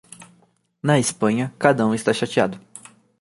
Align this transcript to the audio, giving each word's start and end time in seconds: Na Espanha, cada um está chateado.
Na 0.81 0.97
Espanha, 0.97 1.53
cada 1.59 1.85
um 1.85 1.93
está 1.93 2.11
chateado. 2.11 2.59